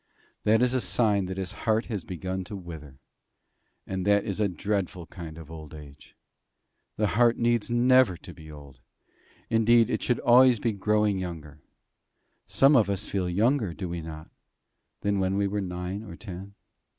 That 0.45 0.63
is 0.63 0.73
a 0.73 0.81
sign 0.81 1.25
that 1.25 1.37
his 1.37 1.53
heart 1.69 1.85
has 1.85 2.03
begun 2.03 2.43
to 2.45 2.55
wither. 2.55 2.97
And 3.85 4.03
that 4.07 4.25
is 4.25 4.39
a 4.39 4.49
dreadful 4.49 5.05
kind 5.05 5.37
of 5.37 5.51
old 5.51 5.75
age. 5.75 6.15
The 6.97 7.05
heart 7.05 7.37
needs 7.37 7.69
never 7.69 8.17
be 8.17 8.51
old. 8.51 8.79
Indeed 9.51 9.91
it 9.91 10.01
should 10.01 10.17
always 10.21 10.59
be 10.59 10.73
growing 10.73 11.19
younger. 11.19 11.61
Some 12.47 12.75
of 12.75 12.89
us 12.89 13.05
feel 13.05 13.29
younger, 13.29 13.75
do 13.75 13.87
we 13.87 14.01
not, 14.01 14.31
than 15.01 15.19
when 15.19 15.37
we 15.37 15.47
were 15.47 15.61
nine 15.61 16.01
or 16.01 16.15
ten? 16.15 16.55